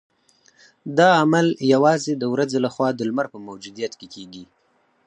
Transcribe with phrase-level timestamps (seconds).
[0.97, 4.43] دا عمل یوازې د ورځې لخوا د لمر په موجودیت کې کیږي